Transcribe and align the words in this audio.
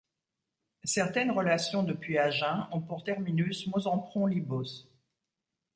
Certaines 0.85 1.29
relations 1.29 1.83
depuis 1.83 2.17
Agen 2.17 2.67
ont 2.71 2.81
pour 2.81 3.03
terminus 3.03 3.67
Monsempron-Libos. 3.67 4.87